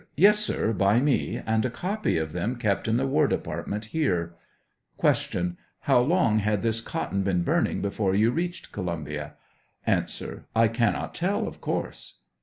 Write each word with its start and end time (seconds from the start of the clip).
Yes, 0.17 0.39
sir, 0.39 0.73
by 0.73 0.99
me, 0.99 1.43
and 1.45 1.63
a 1.63 1.69
copy 1.69 2.17
of 2.17 2.31
them 2.31 2.55
kept 2.55 2.87
in 2.87 2.97
the 2.97 3.05
War 3.05 3.27
Department 3.27 3.85
here. 3.93 4.33
Q. 4.99 5.57
How 5.81 5.99
long 5.99 6.39
had 6.39 6.63
this 6.63 6.81
cotton 6.81 7.21
been 7.21 7.43
burning 7.43 7.83
before 7.83 8.15
you 8.15 8.31
reached 8.31 8.71
Columbia? 8.71 9.33
A. 9.85 10.07
I 10.55 10.67
cannot 10.69 11.13
tell, 11.13 11.47
of 11.47 11.61
course. 11.61 12.15